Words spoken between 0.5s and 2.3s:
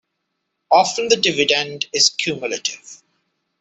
Often the dividend is